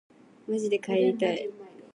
[0.47, 1.47] まじで帰りたい